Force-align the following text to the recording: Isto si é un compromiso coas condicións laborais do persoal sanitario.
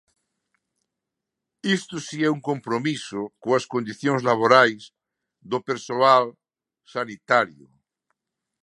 Isto 1.77 1.95
si 2.07 2.17
é 2.27 2.29
un 2.37 2.41
compromiso 2.49 3.21
coas 3.43 3.65
condicións 3.73 4.21
laborais 4.29 4.83
do 5.51 5.59
persoal 5.69 6.25
sanitario. 6.93 7.67